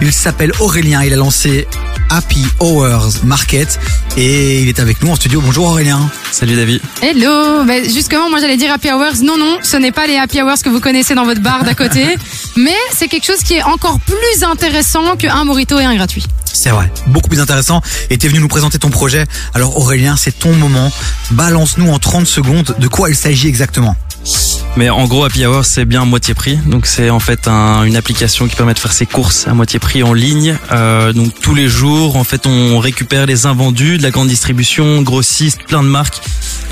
[0.00, 1.02] Il s'appelle Aurélien.
[1.02, 1.66] Il a lancé
[2.08, 3.80] Happy Hours Market
[4.16, 5.40] et il est avec nous en studio.
[5.40, 6.08] Bonjour Aurélien.
[6.30, 6.80] Salut David.
[7.02, 7.64] Hello.
[7.64, 9.22] Bah, justement, moi j'allais dire Happy Hours.
[9.24, 11.74] Non, non, ce n'est pas les Happy Hours que vous connaissez dans votre bar d'à
[11.74, 12.16] côté.
[12.56, 16.24] mais c'est quelque chose qui est encore plus intéressant qu'un morito et un gratuit.
[16.44, 17.82] C'est vrai, beaucoup plus intéressant.
[18.10, 19.26] Et t'es venu nous présenter ton projet.
[19.54, 20.92] Alors Aurélien, c'est ton moment.
[21.32, 23.96] Balance-nous en 30 secondes de quoi il s'agit exactement.
[24.76, 26.56] Mais en gros, Happy Hour, c'est bien moitié prix.
[26.66, 29.78] Donc c'est en fait un- une application qui permet de faire ses courses à moitié
[29.78, 30.56] prix en ligne.
[30.70, 35.02] Euh, donc tous les jours, en fait, on récupère les invendus de la grande distribution,
[35.02, 36.20] grossistes, plein de marques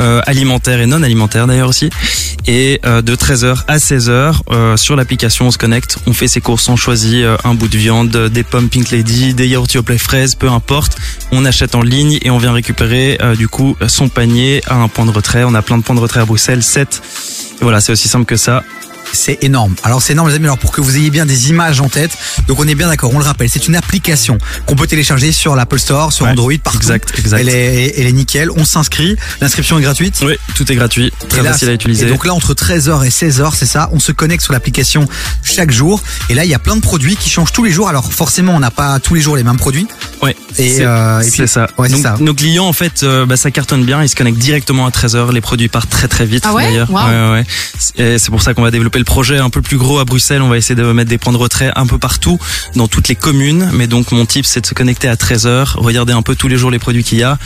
[0.00, 1.91] euh, alimentaires et non alimentaires d'ailleurs aussi.
[2.46, 6.41] Et euh, de 13h à 16h, euh, sur l'application, on se connecte, on fait ses
[6.41, 9.98] courses, on choisit un bout de viande, des pommes Pink Lady, des yaourts au play
[9.98, 10.96] fraises, peu importe.
[11.32, 15.06] On achète en ligne et on vient récupérer du coup son panier à un point
[15.06, 15.45] de retrait.
[15.45, 17.02] On a plein de points de retrait à Bruxelles, 7.
[17.60, 18.62] Et voilà, c'est aussi simple que ça.
[19.12, 19.74] C'est énorme.
[19.83, 22.10] Alors c'est énorme les amis, alors pour que vous ayez bien des images en tête,
[22.48, 25.56] donc on est bien d'accord, on le rappelle, c'est une application qu'on peut télécharger sur
[25.56, 26.78] l'Apple Store, sur Ouais, Android, partout.
[26.78, 27.41] exact, exact.
[27.41, 30.20] Elle est, elle est nickel, on s'inscrit, l'inscription est gratuite.
[30.22, 32.06] Oui, tout est gratuit, très Et là, facile à Et utiliser.
[32.06, 35.06] donc là, entre 13h et 16h, c'est ça, on se connecte sur l'application
[35.42, 36.03] chaque jour.
[36.28, 37.88] Et là, il y a plein de produits qui changent tous les jours.
[37.88, 39.86] Alors forcément, on n'a pas tous les jours les mêmes produits.
[40.22, 41.69] Ouais, Et, c'est euh, et ça.
[41.78, 42.16] Ouais, c'est Donc, ça.
[42.20, 44.03] Nos clients, en fait, euh, bah, ça cartonne bien.
[44.03, 45.33] Ils se connectent directement à 13h.
[45.33, 46.64] Les produits partent très très vite Ah ouais?
[46.64, 46.91] d'ailleurs.
[46.91, 46.97] Wow.
[46.98, 47.31] Ouais, ouais,
[47.98, 48.14] ouais.
[48.14, 50.42] Et C'est pour ça qu'on va développer le projet un peu plus gros à Bruxelles.
[50.42, 52.39] On va essayer de mettre des points de retrait un peu partout,
[52.75, 53.70] dans toutes les communes.
[53.75, 56.56] Mais donc mon tip, c'est de se connecter à 13h, regarder un peu tous les
[56.56, 57.38] jours les produits qu'il y a.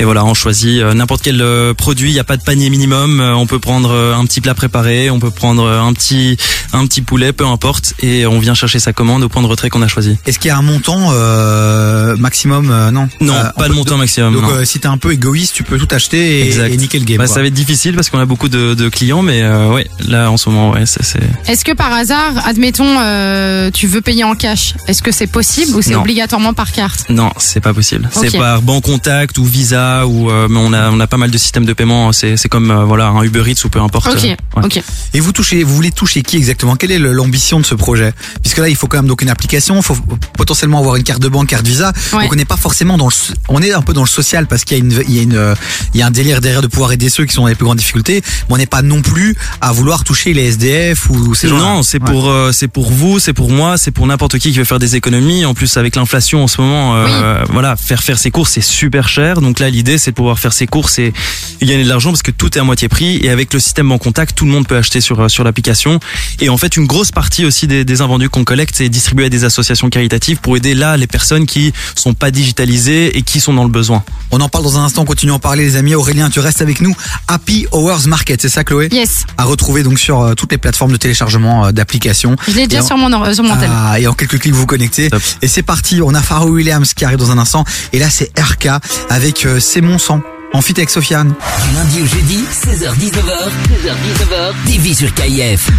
[0.00, 2.08] Et voilà, on choisit euh, n'importe quel euh, produit.
[2.10, 3.20] Il n'y a pas de panier minimum.
[3.20, 6.38] Euh, on peut prendre un petit plat préparé, on peut prendre un petit
[6.72, 7.92] un petit poulet, peu importe.
[8.02, 10.16] Et on vient chercher sa commande au point de retrait qu'on a choisi.
[10.24, 13.08] Est-ce qu'il y a un montant euh, maximum euh, Non?
[13.20, 14.32] Non, Euh, on pas de montant maximum.
[14.32, 14.50] Donc non.
[14.52, 17.18] euh, si t'es un peu égoïste, tu peux tout acheter et, et niquer le game.
[17.18, 17.34] Bah, quoi.
[17.34, 20.30] ça va être difficile parce qu'on a beaucoup de, de clients, mais euh, ouais, là
[20.30, 21.02] en ce moment, ouais, c'est.
[21.04, 25.26] c'est- Est-ce que par hasard, admettons, euh, tu veux payer en cash Est-ce que c'est
[25.26, 27.04] possible ou c'est obligatoirement par carte?
[27.10, 28.08] Non, c'est pas possible.
[28.12, 31.38] C'est par banque contact ou Visa ou euh, on a on a pas mal de
[31.38, 32.12] systèmes de paiement.
[32.12, 34.08] C'est c'est comme euh, voilà un Uber Eats ou peu importe.
[34.08, 34.28] Ok, Euh,
[34.60, 34.64] ouais.
[34.64, 34.82] ok.
[35.14, 36.76] Et vous touchez, vous voulez toucher qui exactement?
[36.76, 38.12] Quelle est l'ambition de ce projet?
[38.42, 39.96] Puisque là, il faut quand même donc une application, il faut
[40.36, 41.92] potentiellement avoir une carte de banque, carte Visa.
[42.12, 42.22] Ouais.
[42.24, 43.12] Donc on n'est pas forcément dans le,
[43.48, 45.22] on est un peu dans le social parce qu'il y a une, il y a
[45.22, 45.54] une,
[45.94, 47.64] il y a un délire derrière de pouvoir aider ceux qui sont dans les plus
[47.64, 48.22] grandes difficultés.
[48.48, 51.58] Mais on n'est pas non plus à vouloir toucher les SDF ou ces gens.
[51.58, 54.58] Non, c'est pour euh, c'est pour vous, c'est pour moi, c'est pour n'importe qui qui
[54.58, 55.44] veut faire des économies.
[55.44, 59.08] En plus, avec l'inflation en ce moment, euh, voilà, faire faire ses courses c'est super
[59.08, 59.40] cher.
[59.40, 61.12] Donc là, l'idée c'est de pouvoir faire ses courses et,
[61.60, 63.18] et gagner de l'argent parce que tout est à moitié prix.
[63.22, 66.00] Et avec le système en contact, tout le monde peut acheter sur euh, sur l'application.
[66.40, 69.28] Et en fait, une grosse partie aussi des, des invendus qu'on collecte, c'est distribué à
[69.28, 73.54] des associations caritatives pour aider là les personnes qui sont pas digitalisées et qui sont
[73.54, 74.02] dans le besoin.
[74.32, 75.04] On en parle dans un instant.
[75.04, 75.94] Continuons à en parler, les amis.
[75.94, 76.94] Aurélien, tu restes avec nous.
[77.28, 78.88] Happy Hours Market, c'est ça, Chloé?
[78.92, 82.36] Yes, À retrouver donc sur euh, toutes les plateformes de téléchargement euh, d'applications.
[82.48, 83.68] je l'ai déjà en- sur mon, or- sur mon tel.
[83.72, 85.10] Ah, et en quelques clics, vous vous connectez.
[85.10, 85.22] Top.
[85.42, 86.00] Et c'est parti.
[86.02, 87.64] On a Pharoah Williams qui arrive dans un instant.
[87.92, 88.68] Et là, c'est RK
[89.08, 90.22] avec euh, C'est mon sang.
[90.54, 91.28] En fit avec Sofiane.
[91.28, 95.70] Du lundi au jeudi, 16h-19h, 16h-19h, TV sur KIF.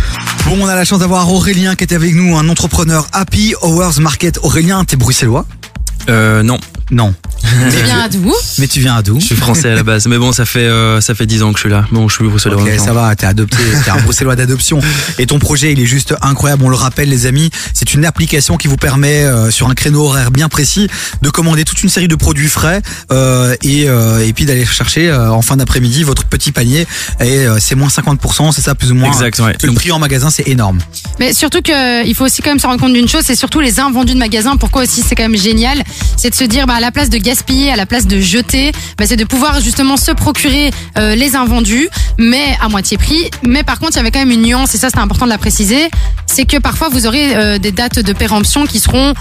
[0.46, 4.00] Bon, on a la chance d'avoir Aurélien qui est avec nous, un entrepreneur Happy Hours
[4.00, 4.38] Market.
[4.44, 5.46] Aurélien, t'es bruxellois?
[6.10, 6.60] Euh, non,
[6.92, 7.14] Non.
[7.42, 8.34] Tu viens d'où?
[8.60, 9.20] Mais tu viens à d'où?
[9.20, 10.08] Je suis français à la base.
[10.08, 11.86] Mais bon, ça fait euh, ça fait 10 ans que je suis là.
[11.92, 12.62] Bon, je suis bruxellois.
[12.62, 12.86] Ok, maintenant.
[12.86, 14.80] ça va, t'es adopté, t'es un bruxellois d'adoption.
[15.18, 18.58] Et ton projet, il est juste incroyable, on le rappelle les amis, c'est une application
[18.58, 20.88] qui vous permet, euh, sur un créneau horaire bien précis,
[21.22, 22.82] de commander toute une série de produits frais
[23.12, 26.86] euh, et, euh, et puis d'aller chercher euh, en fin d'après-midi votre petit panier.
[27.22, 29.08] Et euh, c'est moins 50%, c'est ça plus ou moins?
[29.12, 29.56] Exact, ouais.
[29.62, 30.80] Le Donc- prix en magasin, c'est énorme.
[31.20, 33.62] Mais surtout que il faut aussi quand même se rendre compte d'une chose, c'est surtout
[33.62, 34.58] les invendus de magasins.
[34.58, 35.02] Pourquoi aussi?
[35.08, 35.82] C'est quand même génial,
[36.18, 39.06] c'est de se dire bah la place de gaspiller, à la place de jeter, bah,
[39.08, 41.88] c'est de pouvoir justement se procurer euh, les invendus,
[42.18, 43.30] mais à moitié prix.
[43.48, 45.32] Mais par contre, il y avait quand même une nuance et ça c'est important de
[45.32, 45.90] la préciser,
[46.26, 49.14] c'est que parfois vous aurez euh, des dates de péremption qui seront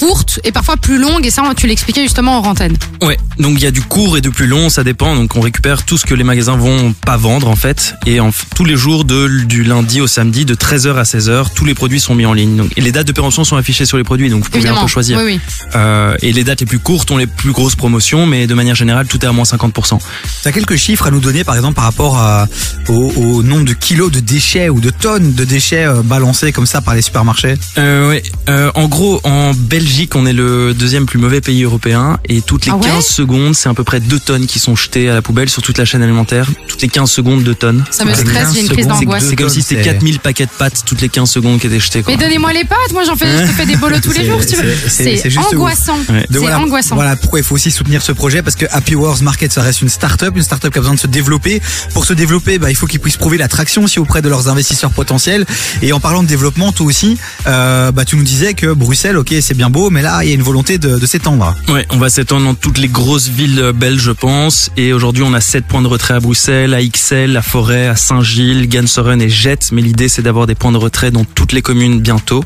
[0.00, 2.76] courtes et parfois plus longues et ça tu l'expliquais justement en rantaine.
[3.02, 5.14] Ouais, donc il y a du court et du plus long, ça dépend.
[5.14, 7.94] Donc on récupère tout ce que les magasins vont pas vendre en fait.
[8.06, 11.64] Et en, tous les jours de, du lundi au samedi, de 13h à 16h, tous
[11.64, 12.56] les produits sont mis en ligne.
[12.56, 14.80] Donc, et les dates de péremption sont affichées sur les produits, donc vous pouvez un
[14.80, 15.18] peu choisir.
[15.18, 15.40] Oui oui.
[15.74, 18.74] Euh, et les dates les plus courtes ont les plus grosses promotions, mais de manière
[18.74, 19.98] générale, tout est à moins 50%.
[20.42, 22.46] T'as quelques chiffres à nous donner, par exemple, par rapport à,
[22.90, 26.66] au, au nombre de kilos de déchets ou de tonnes de déchets euh, balancés comme
[26.66, 27.54] ça par les supermarchés?
[27.78, 28.22] Euh, ouais.
[28.48, 32.66] Euh, en gros, en Belgique, on est le deuxième plus mauvais pays européen et toutes
[32.66, 32.82] les Ah ouais?
[32.88, 35.62] 15 secondes, c'est à peu près 2 tonnes qui sont jetées à la poubelle sur
[35.62, 36.46] toute la chaîne alimentaire.
[36.68, 37.84] Toutes les 15 secondes, 2 tonnes.
[37.90, 39.24] Ça me stresse, 15 j'ai une crise d'angoisse.
[39.28, 41.80] C'est comme si c'était c'est- 4000 paquets de pâtes toutes les 15 secondes qui étaient
[41.80, 42.02] jetés.
[42.02, 42.14] Quoi.
[42.16, 44.40] Mais donnez-moi les pâtes, moi j'en fais, je te fais des bolos tous les jours
[44.42, 44.74] si tu veux.
[44.88, 45.96] c'est- angoissant.
[46.08, 46.26] Ouais.
[46.30, 46.94] C'est voilà, angoissant.
[46.96, 49.82] Voilà pourquoi il faut aussi soutenir ce projet parce que Happy Wars Market ça reste
[49.82, 51.60] une start-up, une start-up qui a besoin de se développer.
[51.94, 54.90] Pour se développer, bah, il faut qu'ils puissent prouver l'attraction aussi auprès de leurs investisseurs
[54.90, 55.46] potentiels.
[55.82, 59.34] Et en parlant de développement, toi aussi, euh, bah, tu nous disais que Bruxelles, ok,
[59.40, 61.54] c'est bien beau, mais là, il y a une volonté de, s'étendre.
[61.68, 64.70] Ouais, on va s'étendre dans toutes les grosses villes belges, je pense.
[64.76, 67.96] Et aujourd'hui, on a 7 points de retrait à Bruxelles, à Ixelles, à Forêt, à
[67.96, 69.70] Saint-Gilles, Gansoren et Jette.
[69.72, 72.44] Mais l'idée, c'est d'avoir des points de retrait dans toutes les communes bientôt.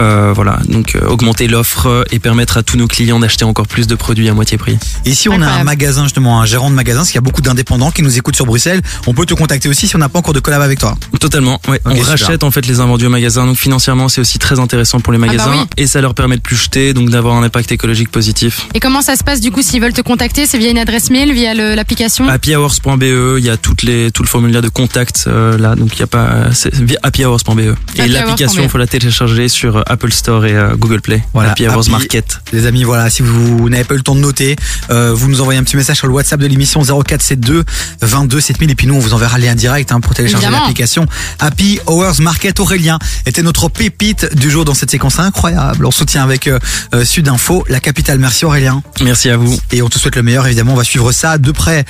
[0.00, 3.86] Euh, voilà, donc euh, augmenter l'offre et permettre à tous nos clients d'acheter encore plus
[3.86, 4.78] de produits à moitié prix.
[5.04, 7.22] Et si on a un magasin, justement, un gérant de magasin, parce qu'il y a
[7.22, 10.08] beaucoup d'indépendants qui nous écoutent sur Bruxelles, on peut te contacter aussi si on n'a
[10.08, 10.96] pas encore de collab avec toi.
[11.20, 11.60] Totalement.
[11.68, 11.80] Ouais.
[11.84, 12.08] On super.
[12.08, 13.46] rachète en fait les invendus au magasin.
[13.46, 15.66] Donc financièrement, c'est aussi très intéressant pour les bah magasins oui.
[15.76, 18.66] et ça leur permet de plus jeter, donc d'avoir un impact écologique positif.
[18.74, 20.46] Et comment ça se passe du coup s'ils veulent te contacter?
[20.46, 22.28] C'est via une adresse mail, via l'application?
[22.28, 25.94] Happyhours.be, E, il y a toutes les tout le formulaire de contact euh, là, donc
[25.94, 27.58] il y a pas c'est via happyhours.be.
[27.58, 27.62] E.
[27.62, 28.12] Et Happyhours.be.
[28.12, 31.22] l'application, il faut la télécharger sur euh, Apple Store et euh, Google Play.
[31.32, 32.40] Voilà, Happy Hours Happy- Market.
[32.52, 34.56] Les amis, voilà, si vous n'avez pas eu le temps de noter,
[34.90, 37.64] euh, vous nous envoyez un petit message sur le WhatsApp de l'émission 0472
[38.00, 41.06] 22 7000 et puis nous on vous enverra le lien direct hein, pour télécharger l'application
[41.40, 45.86] Happy Hours Market Aurélien était notre pépite du jour dans cette séquence incroyable.
[45.86, 46.58] On soutient avec euh,
[46.94, 48.18] euh, Sud Info, la capitale.
[48.18, 48.82] Merci Aurélien.
[49.02, 49.58] Merci à vous.
[49.72, 50.72] Et on te souhaite le meilleur évidemment.
[50.74, 51.82] On va suivre ça de près